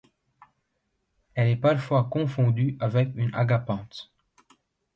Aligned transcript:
Elle 1.35 1.49
est 1.49 1.57
parfois 1.57 2.05
confondue 2.05 2.75
avec 2.79 3.11
une 3.13 3.29
agapanthe. 3.35 4.11